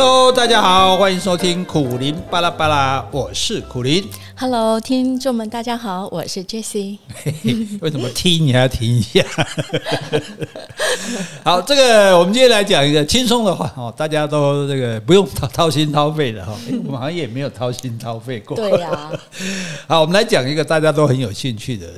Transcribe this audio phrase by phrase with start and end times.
[0.00, 4.08] Hello，大家好，欢迎收听苦林巴拉巴拉，我是苦林。
[4.36, 6.98] Hello，听众们，大家好，我是 Jessie。
[7.82, 9.24] 为什么听你还要停一下？
[11.42, 18.56] 好，这个我们今天来讲一个轻松的话哦，大家都这个不用掏掏心掏肺的哈，我们好像也没有掏心掏肺过。
[18.56, 19.12] 对呀、啊。
[19.88, 21.88] 好，我们来讲一个大家都很有兴趣的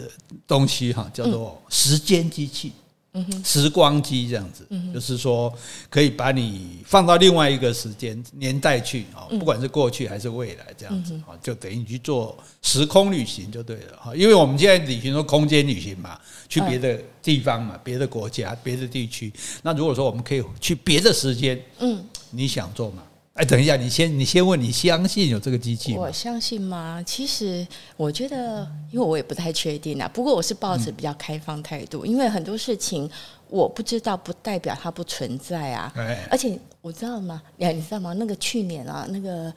[0.48, 2.73] 东西哈，叫做时间机器。
[3.12, 5.52] 嗯哼，时光机这样子，就是说
[5.88, 14.14] 可以把你放到另外一个时间年代去啊，不管是过去还是未来这样子啊，就等于你去做时空旅行就对了哈。
[14.14, 19.33] 因为我们现在旅行说空间旅行嘛，去别的地方嘛，别的国家、别的地区。
[19.62, 23.02] 那如果说我们可以去别的时间，嗯，你想做吗？
[23.41, 26.03] 哎，等一下，你先，你先问，你相信有这个机器吗？
[26.03, 27.03] 我相信吗？
[27.07, 30.07] 其实我觉得，因为我也不太确定啊。
[30.12, 33.11] 不过我是抱着比较开放态度，因为很多事情
[33.48, 35.91] 我不知道，不代表它不存在啊。
[36.31, 37.41] 而且我知道吗？
[37.59, 38.12] 哎，你知道吗？
[38.12, 39.51] 那个去年啊，那个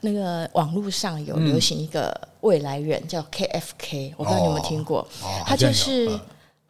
[0.00, 5.06] 那个网络上有流行一个未来人叫 KFK，我不知道你有没有听过？
[5.44, 6.18] 他就是。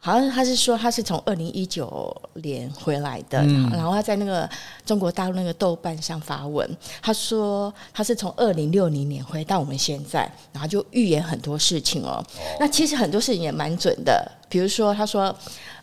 [0.01, 4.49] 好像他是说他是从二零一九年回来的，嗯、然后他在那个
[4.85, 6.67] 中国大陆那个豆瓣上发文，
[7.01, 12.11] 他说他是从二零六零年回到我们现在，然后就预言很多事情哦。
[12.11, 12.25] 哦
[12.61, 15.35] 那其实很多事情也蛮准的，比如说他说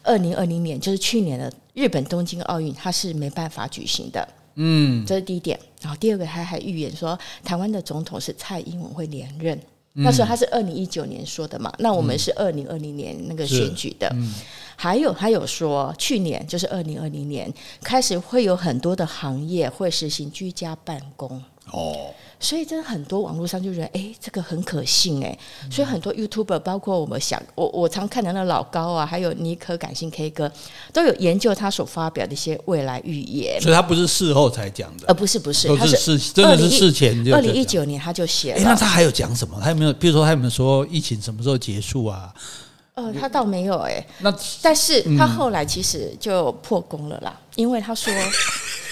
[0.03, 4.27] 二零二零年就是去年的日本东京奥运，他是没办法举行的。
[4.55, 5.61] 嗯，这是第一点。
[5.83, 9.61] 然后第二个，他还预言说台湾的总统是蔡英文会连任。
[9.97, 14.14] 那时候他是二零一九年说的嘛，那我们是二零二零年那个选举的，
[14.77, 22.11] 还有还有说去年就是二零二零年开始会有很多的行业会实行居家办公哦。
[22.39, 25.36] 所以真的很多网络上就觉得，哎、欸，这个很可信哎。
[25.70, 30.53] 所以很多 YouTuber，包括我们想，我我常看的那老高啊，还有尼可感性 K 歌，
[30.92, 33.59] 都有研究他所发表的一些未来预言。
[33.59, 37.34] 所以他不是事后才讲的，呃，不是不是，他是事真的是事前就。
[37.34, 38.60] 二零一九年他就写了。
[38.62, 39.59] 那他还有讲什么？
[39.62, 39.93] 他有没有？
[39.94, 42.34] 比如说，他有没有说疫情什么时候结束啊？
[42.97, 44.06] 呃，他倒没有哎。
[44.21, 48.12] 那但是他后来其实就破功了啦，因为他说，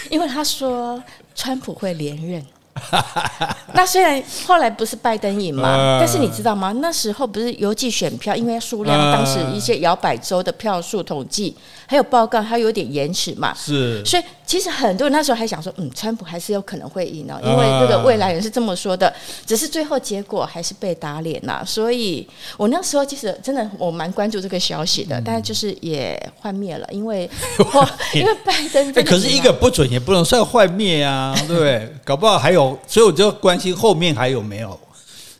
[0.08, 1.00] 因为他说
[1.34, 2.42] 川普会连任。
[3.74, 6.72] 那虽然后来不是拜登赢嘛，但是你知道吗？
[6.80, 13.54] 那时候不是邮寄选票，因为数量当时一些摇摆州的票数统计还有报告，它有点延迟嘛。
[13.54, 19.12] 是，所以其实很多人那时候还想说，嗯，川普还是有可能会赢哦，因为这个未来人是这么说的。
[19.46, 21.64] 只是最后结果还是被打脸了。
[21.64, 27.28] 所以我那时候其实真的我蛮关注这个消息的，但是就是也幻灭了，因为
[28.14, 28.92] 因为拜登。
[29.04, 31.94] 可是一个不准也不能算幻灭啊，对不对？
[32.04, 32.63] 搞不好还有。
[32.86, 34.78] 所以我就关心后面还有没有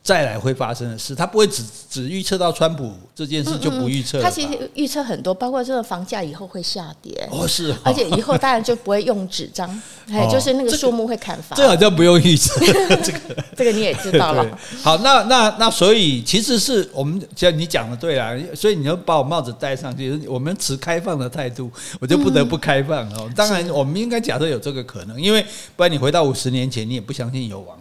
[0.04, 4.20] 再来会发生的事，他不会只只预测到川普这件事就不预测。
[4.20, 7.26] 他其实预测很多，包括这个房价以后会下跌。
[7.32, 9.66] 哦，是，而且以后当然就不会用纸张，
[10.12, 11.56] 哎，就是那个树木会砍伐。
[11.56, 12.60] 这好像不用预测，
[13.02, 13.18] 这个
[13.56, 14.46] 这个你也知道了。
[14.84, 23.26] 好，那那那所以其实是我们像你讲的对啦，所以你要把我帽子戴上去，我们持开放的态度，我就不得不开放哦。
[23.34, 25.42] 当然，我们应该假设有这个可能，因为
[25.74, 27.78] 不然你回到五十年前，你也不相信有网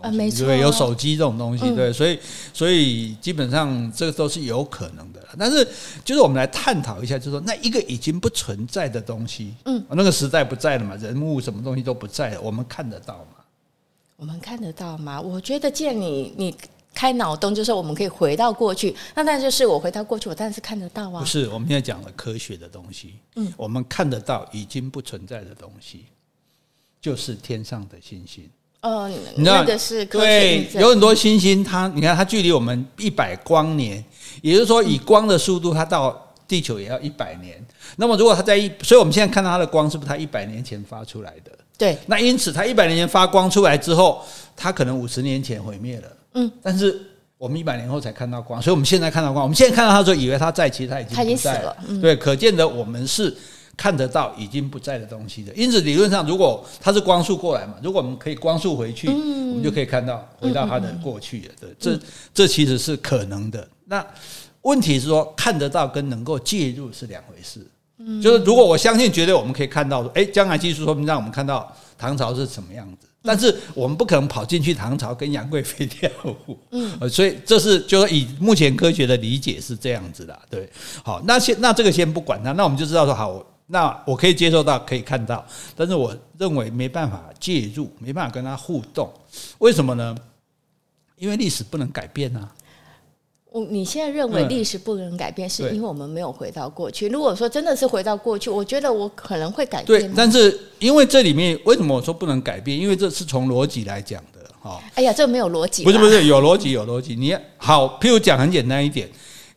[0.00, 2.18] 啊，没错，对，有手机这种东西，对，所以
[2.52, 5.26] 所以基本上这个都是有可能的。
[5.38, 5.66] 但是，
[6.04, 13.44] 就是我们来探讨一下，就是说，那一个已经不存在的东西，嗯，那个时代不在了嘛，人物什么东西都不在了，我们看得到吗？
[14.16, 15.20] 我们看得到吗？
[15.20, 16.54] 我觉得，既然你你
[16.94, 21.20] 开脑洞，就是我们可以回到过去，那当然就是我回到过去，我当然是看得到啊。
[21.20, 26.06] 不是，我们现在讲的科学的东西，嗯，我们看得到已经不存在的东西，
[27.00, 28.48] 就是天上的星星。
[28.80, 34.02] 哦，你知道的是对，有很多星星，它你看它距离我们一百光年，
[34.40, 36.16] 也就是说以光的速度，它到
[36.46, 37.60] 地球也要一百年。
[37.96, 41.50] 那么如果它在一，所以我们现在看到它的光，是不是它一百年前发出来的？
[41.76, 41.98] 对。
[42.06, 44.24] 那因此它一百年前发光出来之后，
[44.56, 46.08] 它可能五十年前毁灭了。
[46.34, 46.50] 嗯。
[46.62, 47.02] 但是
[47.36, 51.76] 我们一百年后才看到光，所以我们现在看到光，我们现在看到它的时候，以为它在，其实它已经不在了。
[52.00, 53.36] 对，可见的我们是。
[53.78, 61.54] 看得到已经不在的东西的，因此理论上，如果它是光速过来嘛，如果我们可以光速回去，我们就可以看到回到它的过去了。
[61.60, 62.00] 对，这
[62.34, 63.66] 这其实是可能的。
[63.84, 64.04] 那
[64.62, 67.64] 问题是说，看得到跟能够介入是两回事。
[68.00, 76.10] 嗯就是如果我相信，绝对我们可以看到说，诶，将来技术说明让我们看到唐朝是什么样子，但是我们不可能跑进去唐朝跟杨贵妃跳
[76.48, 76.58] 舞。
[76.72, 80.36] 嗯， 所以这是就是以目前科学的理解是这样子的。
[80.50, 80.68] 对，
[81.04, 83.44] 好，那先那这个先不管它，那我们就知道说好。
[83.70, 89.12] 那我可以接受到，可以看到，但是我认为没办法介入，没办法跟他互动，
[89.58, 90.16] 为什么呢？
[91.16, 92.50] 因为历史不能改变啊。
[93.50, 97.08] 我你现在认为历史不能改变，是因为我们没有回到过去。
[97.08, 100.00] 如果说真的是回到过去，我觉得我可能会改变。
[100.00, 102.78] 对，但是因为这里面为什么我说不能改变？
[102.78, 104.80] 因为这是从逻辑来讲的，哈。
[104.94, 105.84] 哎呀，这没有逻辑。
[105.84, 107.16] 不是不是，有逻辑有逻辑。
[107.16, 109.08] 你好，譬如讲很简单一点。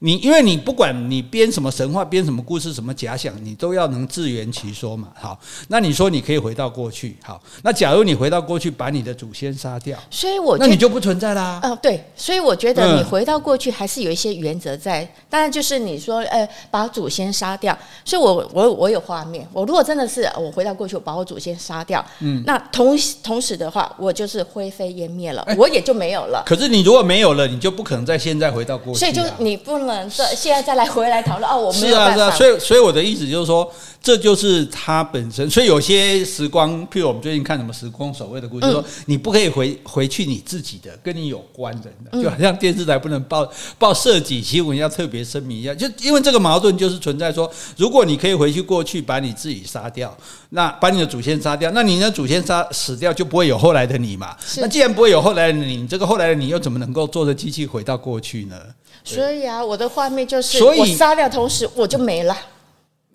[0.04, 5.10] 你因为你不管你编什么神话，编什么故事，什么假想，你都要能自圆其说嘛。
[5.14, 11.60] 好，那你说你可以回到过去，好，那假如你回到过去，把你的祖先杀掉，所以我那你就不存在啦。
[11.62, 15.08] 哦，对，所以我觉得你回到过去还是有一些原则在。
[15.30, 17.78] 当然就是你说，呃，把祖先杀掉。
[18.04, 26.42] 所以我我我有画面，我如果真的是我回到过去，我把我祖先杀掉，嗯，那同同时的话，我就是灰飞烟灭了，我也就没有了。
[26.44, 29.91] 可是你如果没有了，你就不可能在现在回到过去，所以就你不能。
[30.10, 32.16] 这现在再来回来讨论哦，我没有办法。
[32.16, 33.72] 是啊，是啊，所以所以我的意思就是说，
[34.02, 35.50] 这就是它本身。
[35.50, 43.48] 所以有些时光，譬如我们最近看什么时光守卫的故事，嗯、说你不可以回回去你自己的，跟你有关的，就好像电视台不能报
[43.78, 45.78] 报涉及新闻要特别声明一样。
[45.78, 50.16] 就因为这个矛盾就是存在说，如果你可以回去过去把你自己杀掉，
[50.50, 54.36] 那把你的祖先杀掉，那你的祖先杀死掉就不会有后来的你嘛。
[54.58, 58.56] 那既然不会有后来的你，这个后来的你又怎么能够坐着机器回到过去呢？
[59.04, 62.38] 所以啊，我的画面就是，所以我杀掉同时我就没了。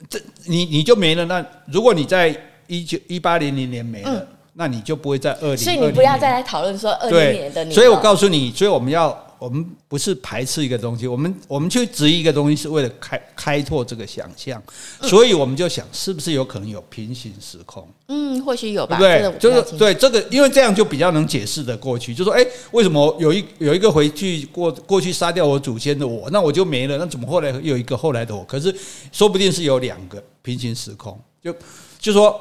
[0.09, 1.25] 这你你就没了。
[1.25, 2.35] 那如果你在
[2.67, 5.57] 一九一八零零年没了，嗯、那你就不会在二零。
[5.57, 7.75] 所以你不要再来讨论说二零年的你。
[7.75, 9.26] 所以我告诉你，所以我们要。
[9.39, 14.63] 我们不是排斥一个东西，我们我们去质疑一个东西是为了开开拓这个想象，
[15.03, 17.87] 所以我们就想是不是有可能有平行时空？
[18.09, 18.99] 嗯，或许有吧。
[18.99, 22.15] 对，就是对这个，因为这样就比较能解释的过去。
[22.15, 26.97] 就说，哎，为什么有一有一个回去过过去杀掉我祖先的我，那我就没了？
[26.99, 28.45] 那怎么后来又有一个后来的我？
[28.45, 28.75] 可是
[29.13, 31.55] 说不定是有两个平行时空，就
[31.99, 32.41] 就说。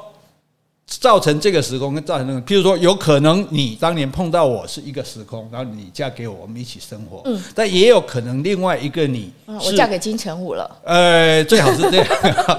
[1.00, 7.22] 造成这个时空跟造成那个，譬如说，有可能你当年碰到我是一个时空，然后你嫁给我，我们一起生活。
[7.24, 10.70] 嗯，但也有可能另外一个你，我嫁给金城武了。
[10.84, 12.06] 呃，最好是这样。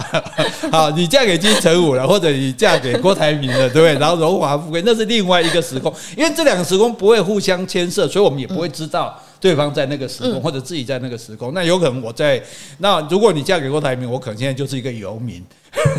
[0.70, 3.94] 好，你嫁给金城武了，或者你嫁给郭台铭了，对不对？
[3.94, 11.54] 然后荣华富贵，那是另外一个时空，因为这两个时空不会互相牵涉，所以我们也不会知道对方在那个时空，或者自己在那个时空。
[11.54, 12.42] 那有可能我在，
[12.80, 15.44] 那如果你嫁给郭台铭，我可能现在就是一个游民。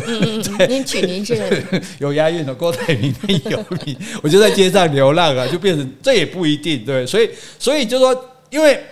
[0.07, 1.35] 嗯嗯， 您取您这
[1.99, 8.83] 有押韵的郭台铭的游民， 我就在街上流浪啊，就变成这也不一定对，所以所以就说，因为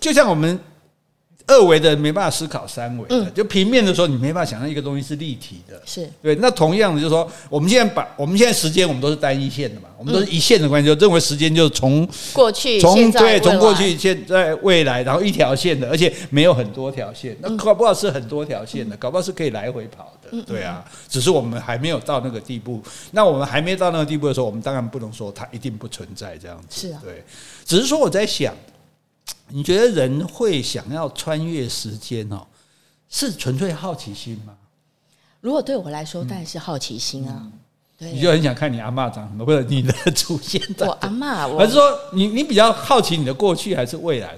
[0.00, 0.58] 就像我们。
[1.48, 6.34] 二维的没办法思考三维的，就平面的时候你没办法想象一个东西是立体的，是对。
[6.36, 17.36] 那同样的就是说，我们现在把我们现在时间我们都是单一线的嘛，我们都是一线的关系，就认为时间就是从过去、从对从过去、现在、未来，然后一条线的，而且没有很多条线。
[17.40, 20.84] 那搞不好是很多条线的，搞不好是可以来回跑的，对啊。
[21.08, 22.82] 只是我们还没有到那个地步。
[23.12, 26.88] 那我们还没到那个地步的时候，我们当然不能说它一定不存在这样子。
[26.88, 27.22] 是啊，对。
[27.64, 28.52] 只是说我在想。
[29.48, 32.46] 你觉得人会想要穿越时间哦？
[33.08, 34.54] 是纯粹好奇心吗？
[35.40, 37.50] 如果对我来说，当然是好奇心啊。
[37.98, 40.88] 对，你就很想看你阿嬷长什么，或者你的祖先长。
[40.88, 41.82] 我阿嬷， 还是说
[42.12, 44.36] 你你比较好奇你的过去还是未来？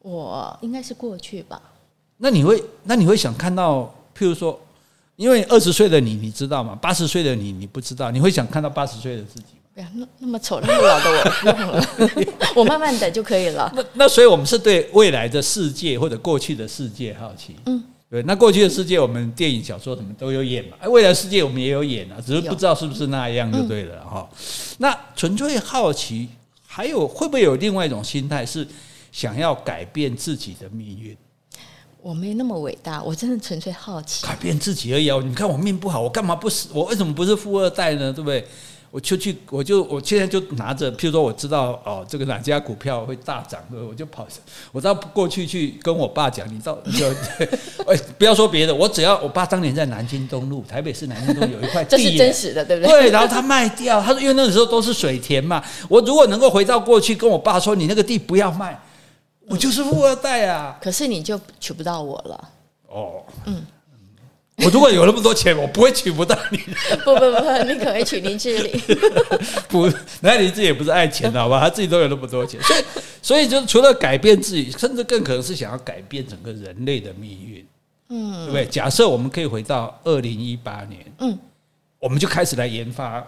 [0.00, 1.60] 我应该是过去吧。
[2.16, 3.82] 那你会那你会想看到，
[4.16, 4.58] 譬如说，
[5.16, 6.74] 因为二十岁的你你知道吗？
[6.74, 9.59] 八十岁的你你不知道，你会想看到八十岁的自己？
[9.94, 13.70] 那那么丑那么老的我，不用了，我慢慢等就可以了。
[13.76, 17.56] 那那所以，我们是对未来的世界或者过去的世界好奇。
[17.66, 18.22] 嗯，对。
[18.24, 20.76] 那过去的世界，我们电影、小说什么都有演嘛。
[20.88, 24.28] 未来世界我们也有演啊，只是不知道是不是那样就对了哈。
[24.78, 26.28] 那纯粹好奇，
[26.66, 28.66] 还有会不会有另外一种心态，是
[29.12, 31.16] 想要改变自己的命运？
[32.02, 35.10] 我没那么伟大，我真的纯粹好奇，改变自己而已。
[35.10, 36.70] 哦你看我命不好，我干嘛不死？
[36.72, 38.10] 我为什么不是富二代呢？
[38.10, 38.42] 对不对？
[38.90, 44.26] 我就去，我就我现在就拿着，譬如说我知道哦，这个哪家股票会大涨，我就跑。
[44.72, 47.08] 我知道过去去跟我爸讲，你知道 就，
[47.86, 53.02] 哎，不要说别的，我只要我爸当年在南京东路，台北市南京东路有一块地， 这是真实的，对不对？
[53.02, 55.62] 对，然后他卖掉，他说因为那个时候都是水田嘛。
[55.88, 58.76] 我如果能够回到过去，跟我爸说，你那个地不要卖，
[59.46, 60.76] 我就是富二代啊。
[60.82, 62.48] 可是你就娶不到我了。
[62.88, 63.64] 哦，嗯。
[64.64, 66.58] 我如果有那么多钱，我不会娶不到你。
[67.04, 68.80] 不不不，你可以娶林志玲。
[69.68, 69.90] 不，
[70.20, 71.60] 那林志玲也不是爱钱的好吧？
[71.60, 72.84] 他自己都有那么多钱，所以
[73.22, 77.66] 所以就除了改变自己，甚至更可能是想要改变整个人类的命运。
[78.10, 78.66] 嗯，对不对？
[78.66, 81.38] 假设我们可以回到二零一八年，嗯，
[81.98, 83.24] 我们就开始来研发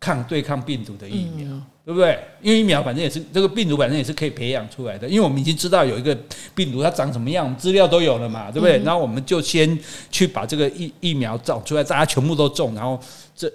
[0.00, 1.46] 抗对抗病毒的疫苗。
[1.46, 2.16] 嗯对不对？
[2.40, 5.08] 因为疫苗反正也是这个病毒，反正也是可以培养出来的。
[5.08, 6.16] 因为我们已经知道有一个
[6.54, 8.78] 病毒它长什么样，资料都有了嘛，对不对？
[8.84, 9.76] 然后我们就先
[10.08, 13.00] 去把这个疫疫苗找出来，大家全部都中，然后
[13.34, 13.52] 这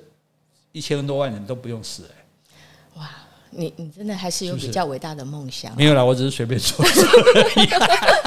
[0.73, 2.03] 一千多万人都不用死。
[2.09, 3.09] 哎，哇！
[3.51, 5.73] 你你真的还是有比较伟大的梦想？
[5.77, 7.03] 没有啦，我只是随便说说
[7.35, 7.69] 而已。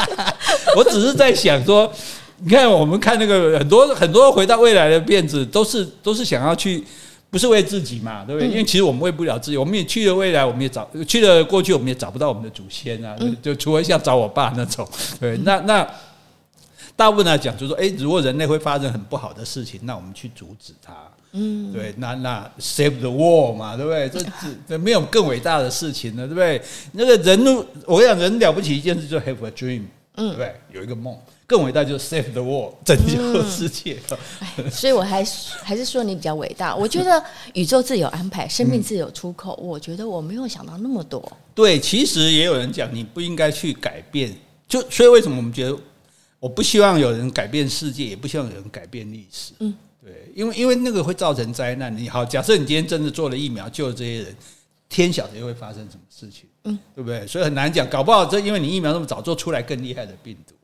[0.74, 1.92] 我只是在想说，
[2.38, 6.82] 你看我们看那个很多很多回到未来的片子，都是都是想要去，
[7.30, 8.48] 不是为自己嘛，对不对？
[8.48, 14.88] 嗯、因为其实我们为不了自己，我们也去了未来，我们也找去了过去，我们也找不到我们的祖先啊，嗯、就除了像找我爸那种，
[15.20, 15.88] 对，那那。
[16.96, 20.92] 大部分来讲，就是说，哎，如果人类会发生很不好的事情，那我们去阻止它。
[21.30, 24.08] 嗯，对，那那 save the world 嘛，对不对？
[24.08, 24.18] 这
[24.68, 26.60] 这没有更伟大的事情了，对不对？
[26.90, 27.38] 那个人，
[27.86, 29.82] 我跟你讲，人了不起一件事，就 have a dream，
[30.16, 30.54] 嗯，对不对？
[30.72, 31.16] 有一个梦，
[31.48, 33.98] 更伟大就是 save the world，拯救世界。
[34.58, 35.24] 嗯、所以我还
[35.62, 36.76] 还是说你比较伟大。
[36.76, 37.24] 我觉得
[37.54, 39.58] 宇宙自有安排，生命自有出口。
[39.62, 41.26] 嗯、我觉得我没有想到那么多。
[41.54, 44.32] 对，其实也有人讲，你不应该去改变。
[44.68, 45.76] 就所以为什么我们觉得？
[46.38, 49.54] 我不希望有人改变世界，也不希望有人改变历史。
[49.58, 51.96] 嗯，对，因为因为那个会造成灾难。
[51.96, 54.36] 你好，假设你今天真的做了疫苗，救了这些人，
[54.88, 56.44] 天晓得又会发生什么事情？
[56.64, 57.26] 嗯，对不对？
[57.26, 60.54] 所以很难讲，搞不好这因为你疫苗那么早做出来更厉害的病毒。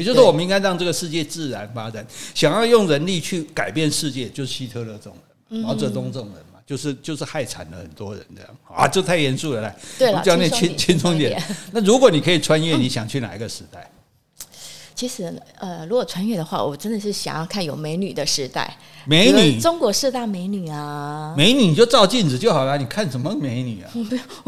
[0.00, 2.04] 也就是说，我们应该让这个世界自然发展。
[2.34, 5.14] 想要用人力去改变世界，就是希特勒这种
[5.50, 11.40] 人，毛泽东这种人嘛，就是就是害惨了很多人这样啊，这太严肃了，来，对了，讲点轻轻松点。
[11.72, 13.90] 那如果你可以穿越，你想去哪一个时代？
[14.94, 18.76] 其实，呃，如果穿越的话，我真的是想要看有美女的时代。
[19.06, 21.34] 美女，中国四大美女啊！
[21.34, 23.90] 美女你就照镜子就好了，你看什么美女啊？
[23.94, 24.02] 我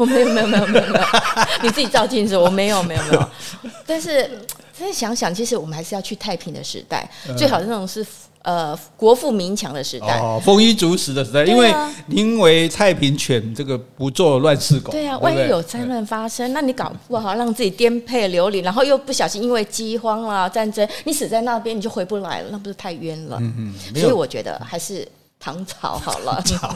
[0.05, 1.05] 没有，我没有，没有，没有，没有，
[1.63, 3.29] 你自己照镜子，我没有，没有，没有。
[3.87, 4.29] 但是，
[4.77, 8.05] 再想想，其实我们还是要去太平的时代，最好的那种是。
[8.43, 11.73] 呃，国富民强的时代，哦，丰衣足食的时代，因为
[12.09, 23.37] 因为太平犬这个不做乱世狗，对啊，万一有灾难发生，那你搞不好让自己颠沛流离，然后又不小心因为饥荒啊战争，你死在那边你就回不来了，那不是太冤了？
[23.39, 25.07] 嗯嗯，所以我觉得还是
[25.39, 26.43] 唐朝好了。
[26.43, 26.75] 唐朝，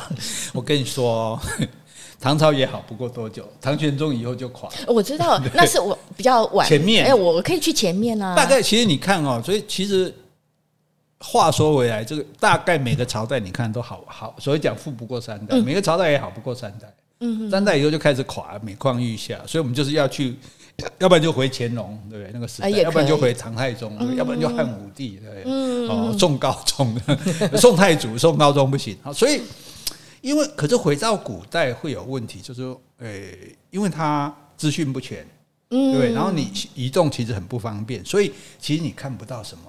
[0.54, 1.38] 我跟你说，
[2.20, 4.76] 唐朝也好不过多久，唐玄宗以后就垮了。
[4.88, 8.36] 我知道， 那是我比较晚前面，哎，我可以去前面啊。
[8.36, 10.14] 大概其实你看哦，所以其实。
[11.20, 16.88] 话说回来，这个大概每个朝代你看都好好，所以讲富不过三代，每个朝代也好不过三代。
[17.22, 20.38] 嗯，三代以后就开始垮，每况愈下，所以我们就是要去，
[21.00, 22.32] 要不然就回乾隆，对不对？
[22.32, 25.88] 那个时代，要不然就回唐太宗，要不然就汉武帝，对不对？
[25.90, 26.96] 哦，宋高宗，
[27.58, 28.96] 宋太祖，宋高宗不行。
[29.12, 29.42] 所以
[30.27, 35.25] 因为可是回到古代会有问题，就是说，诶，因为它资讯不全，
[35.69, 39.63] 嗯，对，然后你移动其实很不方便，所以其实你看不到什么。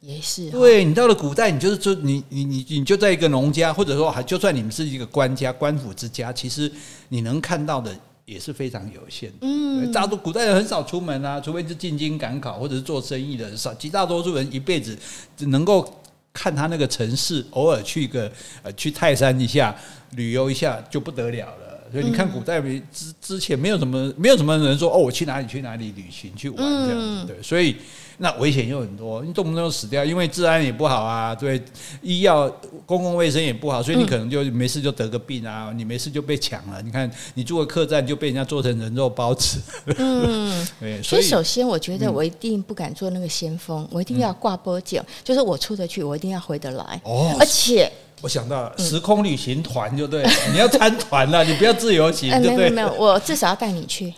[0.00, 6.68] 也是，对，你到了古代，你就是说你你你你就在一个农家，或者说还就算你们是一个官家官府之家，其实
[7.08, 9.36] 你能看到的也是非常有限的。
[9.42, 14.98] 嗯，大多古代人很少出门啊，除非是进京赶考或者是做生意的少，绝大多数人一辈子
[15.36, 15.88] 只能够
[16.32, 18.30] 看他那个城市，偶尔去一个
[18.62, 19.74] 呃去泰山一下
[20.12, 21.61] 旅游一下就不得了了。
[21.92, 27.76] 所以你看古代之之前没有什么没有什么人说哦，我去哪里去哪里旅行去玩这样子，对，所以。
[28.18, 31.60] 那危险又很多，你动不动就死掉，因为治安也不好啊，对，
[32.02, 32.48] 医药
[32.86, 36.80] 公共卫生也不好，所以你可能就没事就得个病啊，你没事就被抢了。
[36.82, 39.58] 你看，你住个客栈就被人家做成人肉包子。
[39.98, 41.02] 嗯，对。
[41.02, 47.00] 所以首先，我觉得我一定不敢做那个先锋，我一定要挂波脚，就是我出得去，我一定要回得来。
[47.04, 47.90] 哦，而且。
[48.22, 52.70] 我想到了时空旅行团就对了， 你要参团了，你不要自由行，对不对？
[52.70, 54.14] 没有没有，我至少要带你去。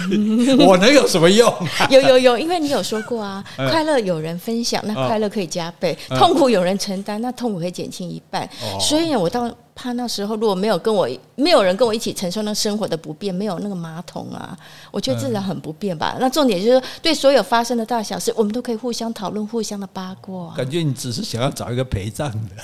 [0.66, 1.52] 我能有什么用？
[1.90, 8.48] 有有有，因为你有说过啊，快乐有人分享，那快乐可以加倍；痛苦有人承担，那痛苦可以减轻一半。
[8.80, 9.50] 所以呢，我到。
[9.82, 14.56] 怕那时候如果没有跟我，没有人跟我一起承受那生活的不便，没有那个马桶啊，
[14.92, 16.12] 我觉得自然很不便吧。
[16.14, 20.54] 嗯、那重点就是对所有发生的大小事，我们都可以互相讨论，互相的八卦。
[20.56, 22.54] 感觉你只是想要找一个陪葬的，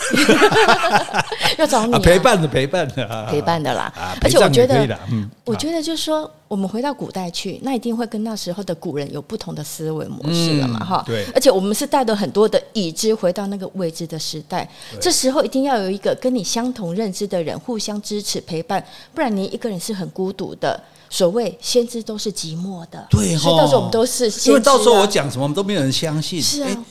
[1.58, 3.92] 要找你、啊、陪伴的陪伴的陪伴的啦。
[3.96, 6.30] 啊、而且我觉得，嗯、我觉得就是说。
[6.48, 10.84] 我们回到古代去，那一定会跟那时候的古人有不同的思维模式了嘛？
[10.84, 11.24] 哈、嗯，对。
[11.34, 18.82] 而且我们是带着很多的已知回到那个未知的时代，这时候一定要有一个跟你相同认知的人互相支持陪伴，
[19.14, 20.82] 不然你一个人是很孤独的。
[21.10, 26.40] 所谓先知都是寂寞的，对、哦，所以到时候我们都是因为到时候我讲什么，我们都没有人相信。
[26.40, 26.84] 是啊。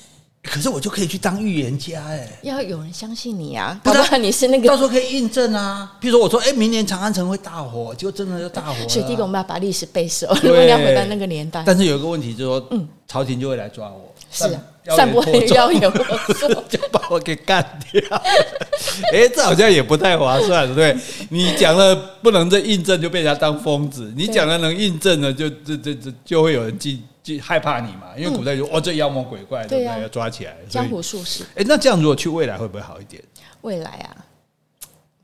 [0.50, 3.80] 可是我就可以去当预言家哎、欸，要有人相信你啊！
[3.84, 5.98] 不然你是那个，到时候可以印证啊。
[6.00, 8.88] 比如说我说，哎，明年长安城会大火，就真的就大火。
[8.88, 11.62] 所以第一个我们要把历史背熟，如果你要回到那个年代。
[11.66, 14.62] 但是有一个问题就是说，嗯，朝廷就会来抓我，是啊，
[14.96, 15.82] 散播谣言，
[16.70, 18.02] 就把我给干掉。
[19.14, 20.98] 哎，这好像也不太划算，对不对？
[21.30, 27.02] 你讲了不能再印证，就被人家当疯子；你讲了能印证了，就这这这就会有人记。
[27.36, 30.02] 就害怕你嘛，因为古代就哦，这妖魔鬼怪，对不对？
[30.02, 30.56] 要抓起来。
[30.70, 31.44] 江湖术士。
[31.56, 33.22] 哎，那这样如果去未来会不会好一点？
[33.62, 34.26] 未来啊，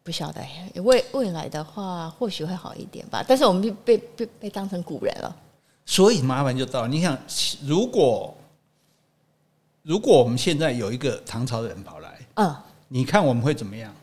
[0.04, 0.42] 不晓得
[0.82, 3.24] 未未来的话，或许会好一点吧。
[3.26, 5.34] 但是我们被被被被当成古人了，
[5.86, 6.88] 所以麻烦就到。
[6.88, 7.18] 你想，
[7.66, 8.36] 如果
[9.84, 12.54] 如果我们现在有一个唐朝的人跑来，嗯，
[12.90, 13.94] 你看我们会怎么样？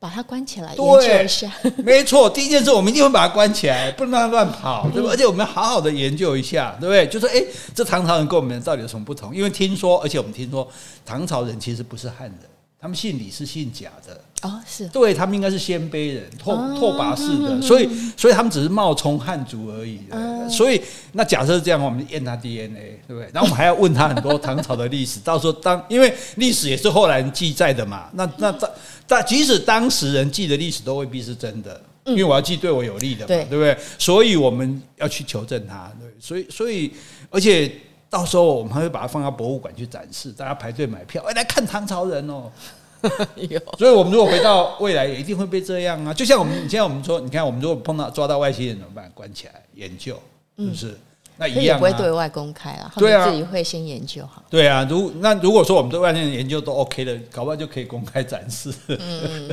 [0.00, 1.52] 把它关起来，研究一下。
[1.84, 5.10] 没错，第一件事我们一定会把它关起来，不能让它乱跑，对吧？
[5.12, 7.06] 而且我们要好好的研究一下，对不对？
[7.06, 9.36] 就说，哎，这唐朝人跟我们到底有什么不同？
[9.36, 10.66] 因为听说，而且我们听说，
[11.04, 12.38] 唐朝人其实不是汉人，
[12.80, 14.18] 他们姓李是姓贾的。
[14.42, 20.00] 哦，是对，他们应该是鲜卑人，拓拓跋氏的，所以所以他们只是冒充汉族而已。
[20.48, 20.80] 所以
[21.12, 23.30] 那假设是这样，我们验他 DNA，对不对？
[23.34, 28.70] 然后我们还要问他很多唐朝的历史，到时候当因为历史也是后来人记载的嘛，那那当
[29.06, 33.76] 但即使当时人记的历史都未必是真的，因为我要记对我有利的嘛，对不对？
[33.98, 36.90] 所以我们要去求证他，对，所以所以
[37.28, 37.70] 而且
[38.08, 42.50] 到时候我们还会把它放到博物馆去展示，大家排队买票，哎，来看唐朝人哦。
[43.78, 46.12] 所以，我们如果回到未来，也一定会被这样啊！
[46.12, 49.10] 就像我们，现在我们说，你看，我们如果碰到抓到外星人怎么办？
[49.14, 50.20] 关起来研究，
[50.58, 50.98] 是不是？
[51.36, 52.92] 那一样、啊、不会对外公开啊。
[52.96, 54.44] 对啊，自己会先研究好。
[54.50, 58.70] 对啊，如那如果说我们对外星人研究都 OK 的，搞不好就可以公开展示。
[58.88, 59.48] 嗯，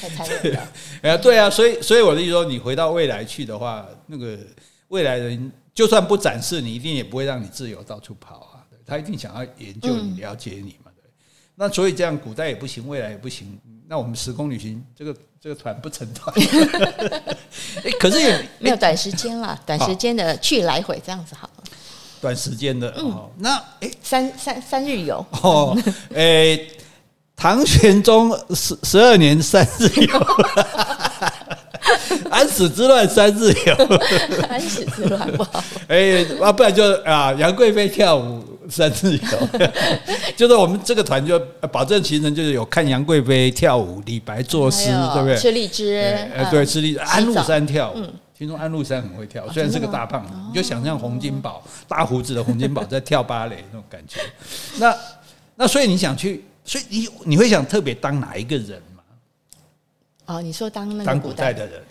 [0.00, 0.68] 太残忍了。
[1.02, 4.38] 哎 对啊，所以所以我的意思说，你回到未来去的话，那个
[4.88, 8.62] 未来人就算不展示，你一定也不会让你自由到处跑啊。
[8.86, 10.76] 他一定想要研究你、了解你。
[11.56, 13.58] 那所以这样，古代也不行，未来也不行。
[13.86, 16.34] 那我们时空旅行这个这个团不成团。
[17.84, 21.64] 哎，可是也没有短时间了，短时间的去来回这样子好了。
[22.20, 25.78] 短时间的，哦，那哎，三三三日游哦，
[26.14, 26.58] 哎，
[27.36, 30.26] 唐玄宗十十二年三日游，
[32.30, 33.74] 安史之乱三日游，
[34.48, 35.62] 安史之乱不好。
[35.88, 38.42] 哎，啊，不然就啊，杨贵妃跳舞。
[38.70, 39.48] 三日游，
[40.36, 41.38] 就是我们这个团就
[41.70, 45.36] 保证行程，就是有看杨贵妃跳舞、李白作诗，对不对？
[45.36, 45.96] 吃荔枝，
[46.34, 46.98] 呃，对，吃荔枝。
[47.00, 48.02] 安禄山跳舞，
[48.36, 54.20] 听说安禄山很会跳，虽然是个大胖子，你就想象洪金宝大胡子的洪金宝在跳芭蕾那种感觉。
[54.78, 54.96] 那
[55.56, 59.02] 那所以你想去，所以你你会想特别当哪一个人吗？
[60.26, 61.82] 哦，你说当那当古代的人，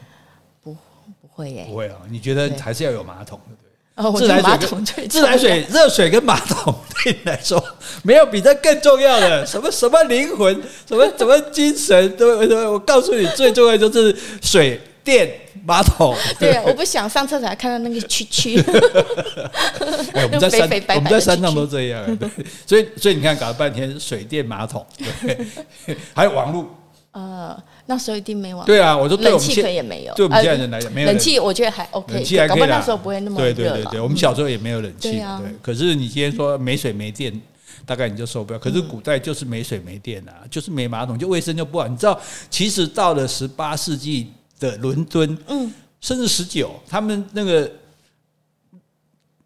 [0.64, 0.76] 不
[1.22, 1.98] 不会耶，不会啊？
[2.10, 3.56] 你觉得还是要有马桶的？
[3.96, 7.64] 哦，自来水，自来水、热水跟马桶 对你来说
[8.02, 9.46] 没有比这更重要的。
[9.46, 10.52] 什么什么灵魂，
[10.88, 15.30] 什么什么精神，对对，我告诉你，最重要就是水电
[15.64, 16.16] 马桶。
[16.40, 18.60] 对，我不想上厕所还看到那个蛐蛐。
[20.14, 22.18] 哎，我们在山，我们在山上都这样。
[22.18, 22.28] 对，
[22.66, 24.84] 所以所以你看，搞了半天水电马桶，
[25.22, 26.68] 对，还有网络。
[27.12, 28.66] 呃，那时候一定没网。
[28.66, 30.14] 对啊，我说对我们冷气可也没有。
[30.14, 32.14] 对我们现在人来讲，没有冷气，我觉得还 OK。
[32.14, 32.78] 冷气还可以啦。
[32.78, 33.54] 那时候不会那么热。
[33.54, 35.12] 对对对对，我们小时候也没有冷气。
[35.12, 37.42] 对，可是你今天说没水没电，
[37.86, 38.60] 大概你就受不了。
[38.60, 41.88] 可是古代就是没水没电啊，就是没马桶，就卫生就不好。
[41.88, 42.20] 你知道，
[42.50, 47.70] 其实到了十八世纪的伦敦，嗯，甚至十九，他们那个。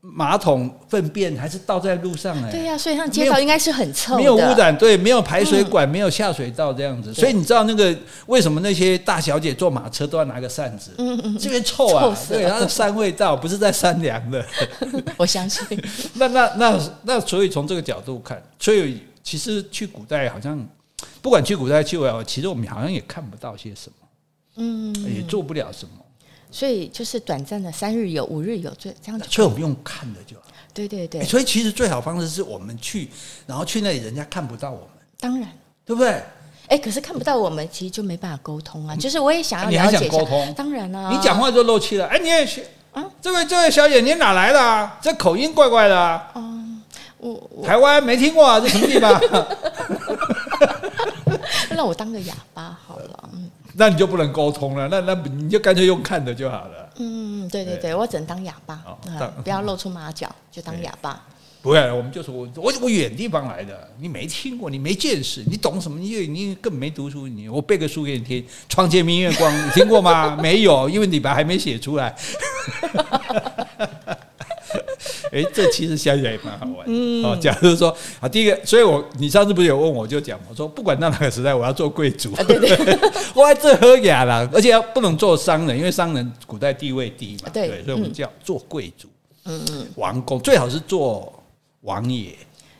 [0.09, 7.95] 马桶粪便还是倒在路上哎，对呀、啊，所以像街道应该是很臭的，没有污染，对，没有排水管，嗯、没有下水道这样子，所以你知道那个
[8.27, 10.91] 为什么那些大小姐坐马车都要拿个扇子？
[10.97, 14.43] 嗯嗯，这边臭啊，臭对，它的膻味道不是在善良的，
[15.17, 15.61] 我相信。
[16.13, 20.65] 那那那那，所以从这个角度看，所以其实去古代好像
[21.21, 24.07] 不管去古代去未来，其实我们好像也看不到些什么，
[24.55, 25.91] 嗯，也做不了什么。
[26.51, 29.25] 所以就是短暂的三日游、五日游，这这样子。
[29.29, 30.43] 所以我们用看的就好。
[30.73, 31.23] 对对对。
[31.23, 33.09] 所以其实最好方式是我们去，
[33.45, 34.87] 然后去那里人家看不到我们。
[35.19, 35.49] 当然，
[35.85, 36.23] 对不对？
[36.67, 38.95] 哎，可是看不到我们，其实就没办法沟通啊。
[38.95, 40.53] 就是我也想要了解沟通？
[40.53, 41.09] 当然啊。
[41.11, 42.05] 你讲话就漏气了。
[42.07, 43.05] 哎，你也学啊？
[43.21, 44.99] 这位这位小姐，你哪来的啊？
[45.01, 46.31] 这口音怪怪的啊。
[46.35, 46.83] 嗯，
[47.19, 49.19] 我台湾没听过啊，这什么地方？
[51.77, 53.29] 那我当个哑巴好了。
[53.31, 53.49] 嗯。
[53.73, 56.89] 那你就不能沟通了，那那你就干脆用看的就好了。
[56.97, 61.21] 嗯，对对对，对我只能当哑巴，嗯、不要露出马脚，就当哑巴。
[61.61, 65.99] 不会，我们就说我我我远地方来的，你没听过，你没见识，你懂什么？
[65.99, 70.35] 你你根本没读书，你我背个书给你听，《床前明月光》，你听过吗？
[70.41, 72.15] 没有，因为李白还没写出来。
[75.31, 76.85] 哎，这其实想起来也蛮好玩。
[76.87, 82.33] 嗯，哦，假如说啊，第一个，所以我你上次不是有问我就讲，我说不管到哪个时代，我要做贵族。
[82.33, 82.99] 啊、对对，对，
[83.33, 87.49] 我还这喝雅了，而且要不能做商人，因为商人古代地位低嘛。
[87.53, 89.07] 对，对，所以我们叫做贵族。
[89.45, 91.31] 嗯嗯，王公最好是做
[91.81, 92.35] 王爷。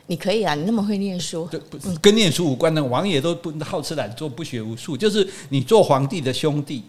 [0.06, 1.60] 你可以啊，你那么会念书，就
[2.00, 6.82] 跟念书无关的王爷都不好吃懒做，不学无术，就是你做皇帝的兄弟。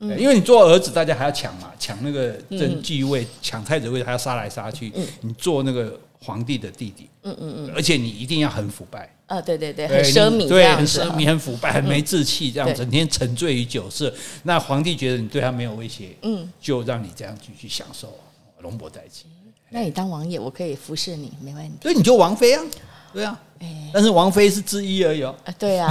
[0.00, 4.92] 因为你做儿子，大家还要抢嘛，抢那个争继位，抢太子位，还要杀来杀去。
[5.22, 14.12] 你做那个皇帝的弟弟，嗯嗯嗯，而且你一定要很腐败，啊，对对对，很奢靡，对，很奢靡，很腐败，很没志气，这样整天沉醉于酒色。
[14.44, 18.16] 那皇帝觉得你对他没有威胁，嗯，就让你这样继续享受，
[18.60, 19.24] 龙伯在即。
[19.70, 21.76] 那你当王爷，我可以服侍你，没问题。
[21.82, 22.64] 所以你就王妃啊，
[23.12, 23.38] 对啊，
[23.92, 25.34] 但是王菲是之一而已哦。
[25.58, 25.90] 对啊，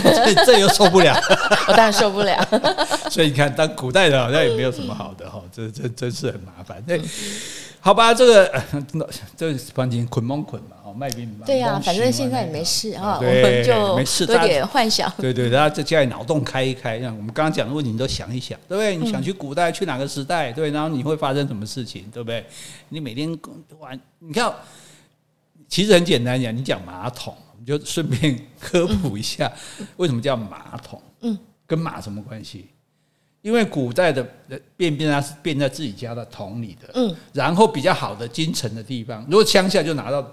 [0.44, 1.14] 这又受不了，
[1.68, 2.46] 我当然受不了。
[3.10, 6.82] 所以你看，当古代的好像也没有什么好的哈，这这真是很麻烦。
[6.86, 7.00] 对。
[7.78, 8.62] 好吧，这个
[9.36, 11.46] 这个环境捆蒙捆嘛，哦，卖兵嘛。
[11.46, 15.08] 对呀，反正现在也没事啊，我们就没事，多点幻想。
[15.18, 18.96] 对对，大家在家里脑洞开一开，让我们刚刚讲的问题你都想一想，对不对？
[18.96, 20.50] 你想去古代，去哪个时代？
[20.50, 22.10] 对，然后你会发生什么事情？
[22.12, 22.44] 对不对？
[22.88, 23.38] 你每天
[23.78, 24.52] 玩，你看，
[25.68, 29.52] 其实很简单讲，你讲马桶，我们就顺便科普一下，
[29.96, 31.02] 为什么叫马桶？
[31.20, 32.68] 嗯，跟马什么关系？
[33.42, 34.26] 因为古代的
[34.76, 40.26] 便便啊是便在自己家的桶里的，嗯，然后比较好的京城的地方，如果乡下就拿到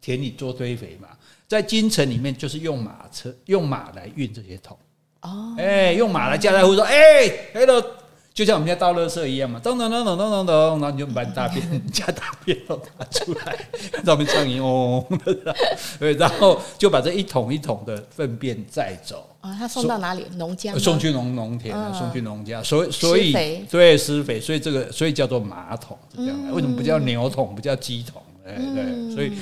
[0.00, 1.08] 田里做堆肥嘛，
[1.46, 4.76] 在京城里面就是用马车用马来运这些桶，
[5.22, 7.84] 哦，哎，用马来家家户户说，哎，hello。
[8.34, 13.58] 就像我们家倒垃圾一样嘛，咚咚咚咚咚咚咚，然后你就把大便、家大便都拿出来，
[14.04, 15.56] 让我们苍蝇嗡嗡的，
[15.98, 19.28] 对，然后就把这一桶一桶的粪便载走。
[19.40, 20.24] 啊，他送到哪里？
[20.36, 20.72] 农家？
[20.78, 22.62] 送去农农田，送去农家。
[22.62, 23.32] 所以，所以，
[23.70, 26.36] 对，施肥，所以这个，所以叫做马桶，这样。
[26.52, 28.20] 为什么不叫牛桶，不叫鸡桶？
[28.56, 29.32] 对对，所以，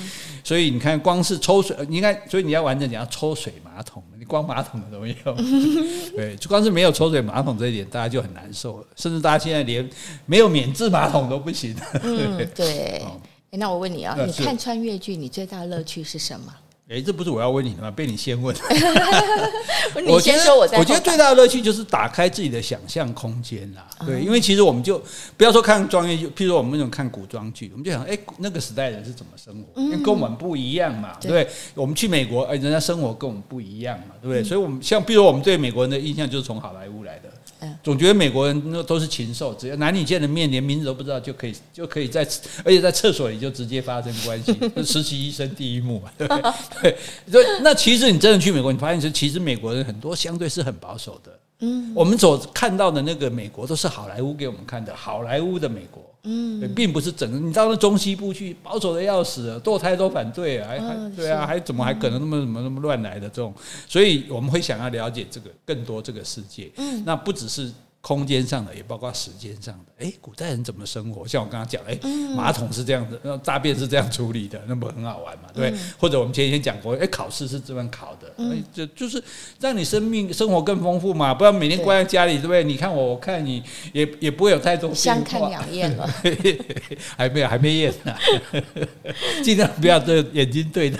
[0.43, 4.03] 所以你看，光是抽水，你看，所以你要完整讲，要抽水马桶。
[4.19, 5.35] 你光马桶的都没有，
[6.15, 8.87] 对，就光是没有抽水马桶这一点，大家就很难受了。
[8.95, 9.87] 甚至大家现在连
[10.25, 11.75] 没有免治马桶都不行。
[12.03, 13.01] 嗯，对。
[13.51, 16.53] 那我问你啊，你看穿越剧，你最大的乐趣是什么？
[16.89, 17.91] 哎，这不是我要问你的吗？
[17.91, 18.55] 被你先问。
[20.05, 20.77] 你先说，我再。
[20.77, 23.85] 我觉得最大的乐趣就是打开自己的想象空间啦。
[24.05, 25.01] 对，因为其实我们就
[25.35, 29.81] 不要说看装剧，譬如说我们那种看古装剧，我们就想，哎，那个时代人是怎么生活？
[29.81, 31.45] 因为跟我们不一样嘛，对不对？
[31.75, 34.41] 我们去美国，哎，人家生活跟我们不一样嘛，对不对？
[34.41, 37.26] 所以，我们像，比如我们对美国人的印象就是从好莱坞来的。
[37.83, 42.21] 总觉得美国人那都是禽兽，只要男女见了面，连名字都不知道就可以就可以在，
[42.63, 44.53] 而且在厕所里就直接发生关系，
[44.85, 46.35] 实习医生第一幕嘛，对不
[46.81, 46.95] 对？
[47.31, 51.31] 对，那其实你真的去美国，你发现是其实美国人很多相对是很保守的。
[51.59, 56.03] 嗯，我们所看到的那个美国都是好莱坞给我们看的，好莱坞的美国。
[56.23, 63.53] 嗯，并不是整个，你到那中西部去，保守的要死，堕胎都反对，还还对啊，还怎么还可能那么怎么那么乱来的这种？
[63.87, 66.69] 所以我们会想要了解这个更多这个世界。
[66.75, 67.71] 嗯，那不只是。
[68.07, 70.05] 空间上的，也包括时间上的。
[70.05, 71.27] 哎，古代人怎么生活？
[71.27, 71.99] 像我刚刚讲，哎，
[72.33, 75.49] 马桶是这样子，那大便是这样处理的，那不很好玩嘛？
[75.53, 75.73] 对。
[75.99, 79.21] 或者我们前几天讲过，哎，考试是这么考的，哎，就就是
[79.59, 82.63] 让你生命生活更丰富嘛，不要每天关在家里，对不对？
[82.63, 86.07] 你看我，我看你，也也不会有太多相看两厌了，
[87.17, 88.15] 还没有，还没厌呢，
[89.43, 90.97] 尽量不要对眼睛对的。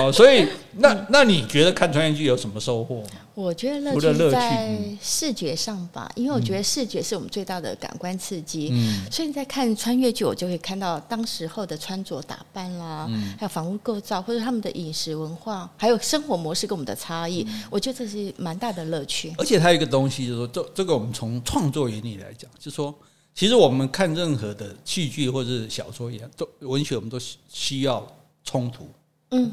[0.00, 0.46] 哦，所以
[0.78, 3.02] 那那你觉得看穿越剧有什么收获？
[3.34, 8.68] 我觉得乐趣在视觉上吧，因为我觉得视觉是我们最大的感官刺激。
[8.70, 17.46] 嗯，所以你在看穿越剧，我就会看到当时候的穿着打扮啦，嗯，还有房屋构造，或者他们的饮食文化，还有生活模式跟我们的差异。
[17.70, 19.32] 我觉得这是蛮大的乐趣。
[19.38, 22.94] 而且还有一个东西，就是说，这这个我们从创作原理来讲，就是说，
[23.34, 28.06] 其实我们看任何的戏剧或者是小说一样，都文学，我们都需要
[28.44, 28.86] 冲突。
[29.30, 29.50] 嗯。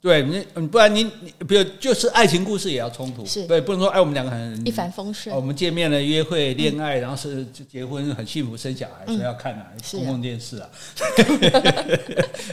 [0.00, 9.66] 对你，不然你你比如就是爱情故事也要冲突，是对，不能说哎，我们两个很一帆风顺，我们见面了，约会、恋爱，然后是就结婚，很幸福，生小孩，谁要看啊？
[9.90, 10.68] 公共电视啊，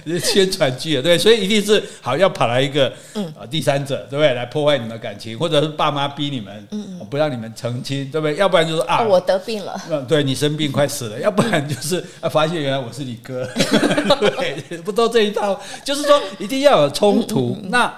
[0.20, 4.34] 宣传剧啊，对，所以一定是好要跑来一个啊第三者，对不对？
[4.34, 8.38] 来破坏你们的感情，或者是爸妈逼你们，嗯不让你们成亲，对不对？
[8.38, 13.48] 要不然就是啊，我得病了，嗯对你生病快死了， 要不然就是啊，发现原来我是你哥，
[14.20, 15.62] 对，不都这一套？
[15.84, 17.35] 就是说一定要有冲突。
[17.70, 17.94] 那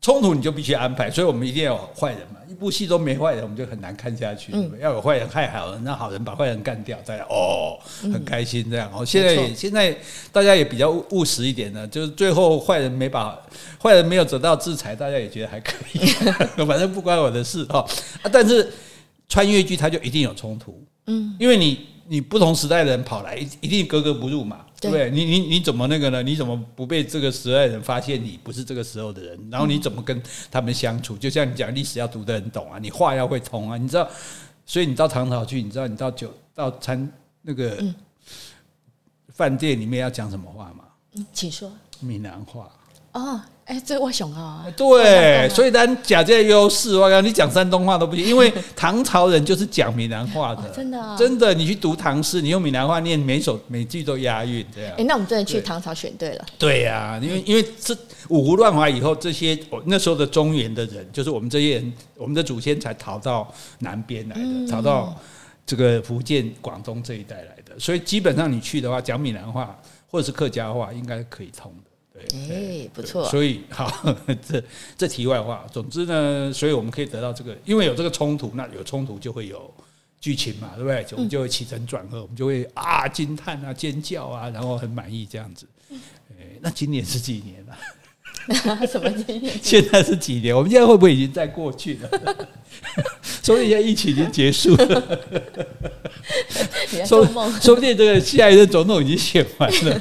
[0.00, 2.36] 冲突你就必须安排，所以我们一定要有坏人嘛。
[2.48, 4.52] 一部戏都没坏人，我们就很难看下去。
[4.54, 8.90] 嗯、要有坏人害好人，让好人把坏人干掉，大家哦很开心这样。
[8.94, 9.94] 哦，现在也现在
[10.32, 13.36] 大家也比较务实一点呢，就是最后坏人没把
[13.82, 15.98] 坏人没有得到制裁，大家也觉得还可以，
[16.64, 17.80] 反正不关我的事哈。
[18.22, 18.72] 啊，但是
[19.28, 24.60] 穿越剧它就一定有冲突，嗯，因为你你不同时代的人跑来，一一定格格不入嘛。
[24.80, 25.10] 对不对？
[25.10, 26.22] 你你你怎么那个呢？
[26.22, 29.48] 你怎么不被这个时代人发现你不是这个时候的人？
[29.50, 31.16] 然后你怎么跟他们相处？
[31.16, 34.08] 就像你讲历史要读得很懂啊，你话要会通啊，你知道？
[34.66, 37.10] 所以你到唐朝去，你知道你到酒到餐
[37.42, 37.82] 那个
[39.28, 40.84] 饭店里面要讲什么话吗？
[41.14, 41.72] 嗯，请说。
[42.00, 42.70] 闽南话。
[43.12, 54.94] 哦，哎，这我想啊，对，所以咱讲这优势，我讲你讲山东话都不行，因为唐朝人就是讲闽南话的， 真的，真的，你去读唐诗，你用闽南话念，每首每句都押韵，这样。
[54.96, 56.46] 哎，那我们真的去唐朝选对了。
[56.56, 57.92] 对呀，因为因为这
[58.28, 65.12] 五胡乱华以后，这些那时候的中原的人，就是我们这些人，我们的祖先才逃到南边来的，逃到
[65.66, 69.76] 这个福建、广东这一带来的，所以基本上你去的话，讲闽南话
[70.08, 71.85] 或者是客家话，应该可以通的。
[72.32, 73.28] 哎，不错。
[73.28, 74.16] 所以 好，
[74.48, 74.62] 这
[74.96, 75.66] 这题外话。
[75.72, 79.72] 总之呢，所以我们可以得到这个，因为有这个冲突，那有冲突就会有
[80.20, 81.06] 剧情嘛，对不对？
[81.12, 85.66] 我们就会起承转合，我们就会啊惊叹啊尖叫啊，然后很满意这样子。
[85.90, 87.76] 哎，那今年是几年了？
[88.86, 89.52] 什么今年？
[89.60, 90.54] 现在是几年？
[90.54, 92.48] 我们现在会不会已经在过去了？
[93.42, 95.18] 所以现在疫情已经结束了。
[97.04, 97.26] 说
[97.60, 100.00] 说不定这个下一任总统已经选完了。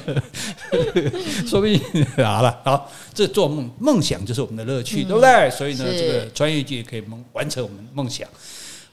[1.47, 1.79] 说不定
[2.17, 5.49] 好了，好，这做梦梦想就是我们的乐趣，对不对？
[5.49, 8.27] 所以呢，这个穿越剧可以梦完成我们梦想。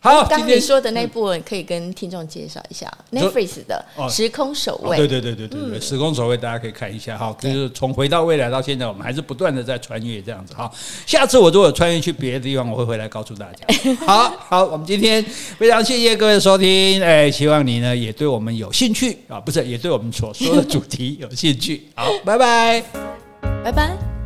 [0.02, 4.96] 好，刚你说的那部分可以跟听众介绍一下 Netflix 的《时空守卫》。
[4.98, 10.68] 对对对对对对，《时空守卫》大家可以看一下哈，就是从回到未来到现在，我们还是不断的在穿越这样子哈。
[11.06, 13.64] 下次我如果穿越去别的地方，我会回来告诉大家。
[14.04, 15.22] 好好，我们今天
[15.56, 21.88] 非常谢谢各位的收听，哎，希望你呢也对我们有兴趣啊，不是也对我们所说的主题有兴趣。
[21.94, 22.82] 好，拜拜，
[23.62, 24.21] 拜拜。